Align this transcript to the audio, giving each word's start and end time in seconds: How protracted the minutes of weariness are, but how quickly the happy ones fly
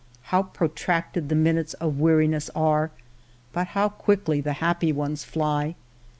How 0.33 0.41
protracted 0.41 1.29
the 1.29 1.35
minutes 1.35 1.75
of 1.75 1.99
weariness 1.99 2.49
are, 2.55 2.89
but 3.53 3.67
how 3.77 3.89
quickly 3.89 4.41
the 4.41 4.53
happy 4.53 4.91
ones 4.91 5.23
fly 5.23 5.75